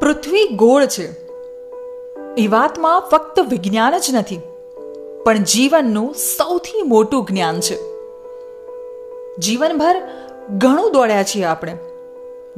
પૃથ્વી 0.00 0.48
ગોળ 0.48 0.84
છે. 0.84 1.06
એ 2.34 2.46
વાતમાં 2.46 3.00
ફક્ત 3.00 3.40
વિજ્ઞાન 3.40 3.98
જ 3.98 4.14
નથી, 4.14 4.40
પણ 5.24 5.38
જીવનનું 5.38 6.14
સૌથી 6.14 6.82
મોટું 6.82 7.24
જ્ઞાન 7.24 7.60
છે. 7.60 7.76
જીવનભર 9.38 10.02
ઘણું 10.50 10.92
દોડ્યા 10.92 11.22
છીએ 11.22 11.44
આપણે. 11.44 11.78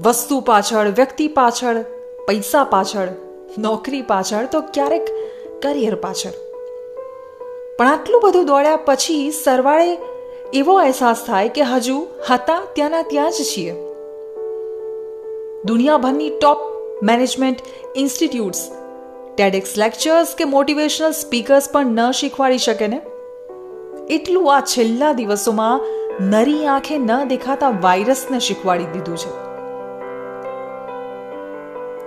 વસ્તુ 0.04 0.40
પાછળ, 0.40 0.88
વ્યક્તિ 0.88 1.28
પાછળ, 1.28 1.82
પૈસા 2.28 2.64
પાછળ, 2.64 3.08
નોકરી 3.58 4.02
પાછળ, 4.02 4.46
તો 4.52 4.60
ક્યારેક 4.60 5.06
કરિયર 5.62 5.94
પાછળ. 5.94 6.30
પણ 7.78 7.88
આટલું 7.88 8.20
બધું 8.24 8.46
દોડ્યા 8.46 8.76
પછી 8.76 9.30
સરવાળે 9.30 9.98
એવો 10.54 10.78
અહેસાસ 10.78 11.24
થાય 11.26 11.48
કે 11.48 11.62
હજુ 11.62 12.06
હતા 12.30 12.62
ત્યાંના 12.72 13.02
ત્યાં 13.02 13.30
જ 13.30 13.34
છીએ. 13.34 13.74
દુનિયાભરની 15.64 16.30
top 16.30 16.75
management 17.02 17.56
institutes 17.96 18.70
TEDx 19.36 19.78
lectures 19.78 20.34
કે 20.38 20.44
મોટિવેશનલ 20.44 21.10
સ્પીકર્સ 21.10 21.68
પણ 21.72 21.86
ન 21.86 22.10
શીખવાડી 22.10 22.58
શકે 22.58 22.86
ને? 22.86 23.02
એટલું 24.10 24.56
આ 24.56 24.60
છેલ્લા 24.60 25.12
દિવસોમાં 25.12 25.80
નરી 26.20 26.66
આંખે 26.66 26.98
ન 26.98 27.24
દેખાતા 27.24 27.70
વાયરસને 27.70 28.38
શીખવાડી 28.38 28.84
દીધું 28.84 29.16
છે. 29.16 29.30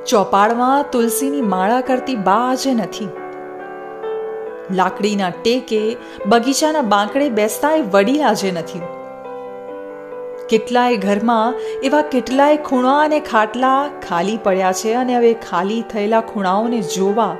ચોપાડમાં 0.06 0.86
તુલસીની 0.92 1.42
માળા 1.42 1.82
કરતી 1.82 2.16
બા 2.16 2.50
આજે 2.52 2.74
નથી. 2.74 3.10
લાકડીના 4.72 5.30
ટેકે 5.30 5.98
બગીચાના 6.26 6.82
બાંકડે 6.82 7.30
બેસતા 7.30 7.72
એ 7.72 7.82
વડીલ 7.82 8.24
આજે 8.24 8.52
નથી. 8.52 8.82
કેટલાય 10.50 10.98
ઘરમાં 10.98 11.54
એવા 11.84 12.02
કેટલાય 12.02 12.58
ખૂણા 12.58 13.00
અને 13.00 13.20
ખાટલા 13.20 13.90
ખાલી 14.10 14.40
પડ્યા 14.44 14.72
છે 14.72 14.94
અને 14.94 15.16
હવે 15.16 15.34
ખાલી 15.34 15.82
થયેલા 15.82 16.22
ખૂણાઓને 16.22 16.82
જોવા 16.82 17.36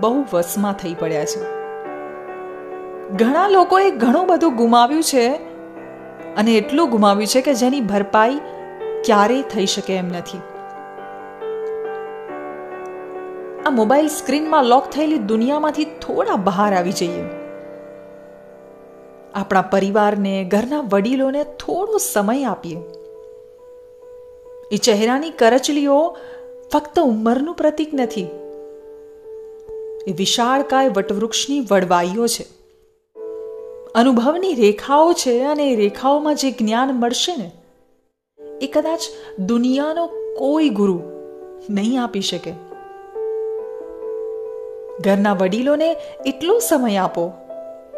બહુ 0.00 0.24
વસમાં 0.32 0.72
થઈ 0.72 0.94
પડ્યા 0.94 1.24
છે. 1.24 1.42
ઘણા 3.16 3.48
લોકોએ 3.48 3.90
ઘણું 3.90 4.26
બધું 4.26 4.56
ગુમાવ્યું 4.56 5.02
છે 5.02 5.34
અને 6.36 6.54
એટલું 6.54 6.90
ગુમાવ્યું 6.90 7.26
છે 7.26 7.40
કે 7.40 7.54
જેની 7.54 7.80
ભરપાઈ 7.80 8.40
ક્યારેય 9.04 9.42
થઈ 9.42 9.66
શકે 9.66 9.96
એમ 9.96 10.08
નથી. 10.08 10.38
આ 13.66 13.70
મોબાઈલ 13.70 14.06
સ્ક્રીનમાં 14.06 14.64
લોક 14.64 14.90
થયેલી 14.90 15.18
દુનિયામાંથી 15.18 15.84
થોડા 15.84 16.36
બહાર 16.36 16.74
આવી 16.74 16.92
જઈએ. 16.92 17.41
આપણા 19.34 19.62
પરિવારને, 19.62 20.44
ઘરના 20.44 20.80
વડીલોને 20.80 21.44
થોડો 21.44 21.98
સમય 21.98 22.44
આપીએ. 22.44 22.78
એ 24.72 24.76
ચહેરાની 24.76 25.30
કરચલીઓ 25.30 26.16
ફક્ત 26.72 27.00
ઉંમરનું 27.00 27.54
પ્રતીક 27.54 27.94
નથી. 27.94 28.26
એ 30.06 30.12
વિશાળકાય 30.12 30.88
વટવૃક્ષની 30.88 31.66
વડવાઈઓ 31.70 32.26
છે. 32.26 32.44
અનુભવની 33.94 34.54
રેખાઓ 34.54 35.12
છે 35.12 35.42
અને 35.42 35.70
એ 35.70 35.76
રેખાઓમાં 35.76 36.34
જે 36.34 36.50
જ્ઞાન 36.50 36.88
મળશે 36.88 37.36
ને, 37.36 37.50
એ 38.60 38.66
કદાચ 38.66 39.00
દુનિયાનો 39.38 40.06
કોઈ 40.38 40.68
ગુરુ 40.68 41.02
નહીં 41.70 42.02
આપી 42.02 42.20
શકે. 42.20 42.52
ઘરના 45.00 45.32
વડીલોને 45.32 45.96
એટલો 46.26 46.58
સમય 46.58 46.96
આપો 46.96 47.32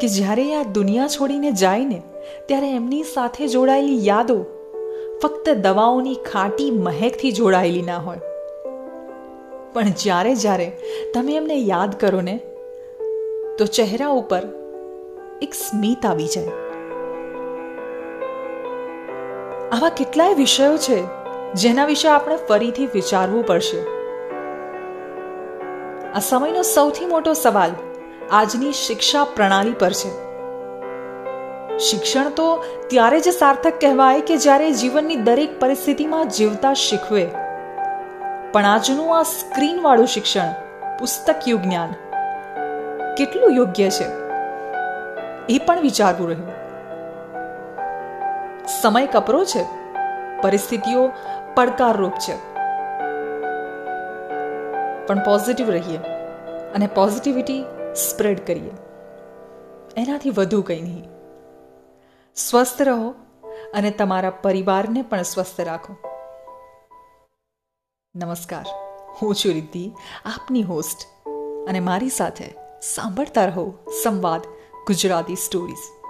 કે 0.00 0.08
જ્યારે 0.08 0.54
આ 0.54 0.62
દુનિયા 0.62 1.06
છોડીને 1.06 1.50
જાય 1.50 1.84
ને 1.84 2.02
ત્યારે 2.46 2.70
એમની 2.70 3.02
સાથે 3.02 3.48
જોડાયેલી 3.48 4.06
યાદો 4.06 4.46
ફક્ત 5.22 5.48
દવાઓની 5.48 6.14
ખાટી 6.14 6.70
મહેકથી 6.70 7.32
જોડાયેલી 7.32 7.82
ના 7.82 7.96
હોય. 7.96 8.20
પણ 9.72 9.82
જ્યારે 9.88 10.34
જ્યારે 10.34 10.72
તમે 11.14 11.34
એમને 11.34 11.54
યાદ 11.54 12.00
કરો 12.00 12.20
ને, 12.20 12.40
તો 13.58 13.66
ચહેરા 13.66 14.08
ઉપર 14.08 14.42
એક 15.42 15.54
સ્મિત 15.54 16.06
આવી 16.06 16.26
જાય. 16.26 16.48
આવા 19.72 19.88
કેટલાય 19.88 20.34
વિષયો 20.34 20.76
છે 20.76 21.04
જેના 21.54 21.84
વિશે 21.84 22.08
આપણે 22.08 22.36
ફરીથી 22.36 22.86
વિચારવું 22.86 23.46
પડશે. 23.46 23.80
આ 26.12 26.18
સમયનો 26.18 26.62
સૌથી 26.62 27.06
મોટો 27.06 27.32
સવાલ 27.32 27.70
આજની 28.30 28.72
શિક્ષા 28.72 29.24
પ્રણાલી 29.24 29.72
પર 29.72 29.90
છે. 29.90 30.24
શિક્ષણ 31.78 32.30
તો 32.30 32.64
ત્યારે 32.90 33.20
જ 33.20 33.28
સાર્થક 33.28 33.72
કહેવાય 33.80 34.20
કે 34.20 34.36
જ્યારે 34.36 34.70
જીવનની 34.70 35.16
દરેક 35.16 35.60
પરિસ્થિતિમાં 35.60 36.28
જીવતા 36.28 36.74
શીખવે. 36.74 37.30
પણ 38.52 38.64
આજનું 38.64 39.18
આ 39.18 39.22
સ્ક્રીન 39.22 39.82
વાળું 39.82 40.06
શિક્ષણ 40.06 40.52
પુસ્તકયું 40.98 41.62
જ્ઞાન, 41.62 41.92
કેટલું 43.14 43.50
યોગ્ય 43.50 43.90
છે? 43.90 44.04
એ 45.48 45.58
પણ 45.58 45.80
વિચારવું 45.80 46.28
રહ્યું. 46.28 46.48
સમય 48.66 49.06
કપરો 49.06 49.44
છે. 49.44 49.64
પરિસ્થિતિઓ 50.42 51.10
પડકારરૂપ 51.54 52.12
છે. 52.12 52.36
પણ 55.06 55.18
પોઝિટિવ 55.18 55.70
રહીએ. 55.70 55.96
અને 56.74 56.86
પોઝિટિવિટી 56.86 57.64
સ્પ્રેડ 57.94 58.46
કરીએ. 58.46 58.70
એનાથી 59.96 60.30
વધુ 60.30 60.62
કંઈ 60.62 60.82
નહીં. 60.82 61.04
સ્વસ્થ 62.34 62.82
રહો 62.82 63.10
અને 63.74 63.90
તમારા 63.90 64.30
પરિવારને 64.30 65.02
પણ 65.02 65.22
સ્વસ્થ 65.22 65.60
રાખો. 65.60 65.96
નમસ્કાર. 68.14 68.64
હું 69.22 69.34
છું 69.34 69.52
રિદ્ધિ, 69.52 69.92
આપની 70.24 70.62
હોસ્ટ 70.62 71.28
અને 71.68 71.80
મારી 71.80 72.08
સાથે 72.08 72.54
સાંભળતા 72.82 73.44
રહો 73.44 73.72
સંવાદ 74.02 74.40
ગુજરાતી 74.86 75.36
સ્ટોરીઝ 75.36 76.03